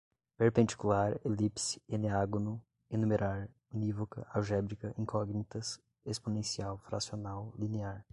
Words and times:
perpendicular, 0.35 1.19
elipse, 1.25 1.79
eneágono, 1.87 2.59
enumerar, 2.89 3.47
unívoca, 3.71 4.25
algébrica, 4.33 4.91
incógnitas, 4.97 5.79
exponencial, 6.03 6.79
fracional, 6.79 7.53
linear 7.55 8.03